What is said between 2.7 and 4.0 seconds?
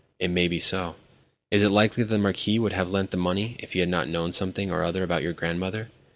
have lent the money if he had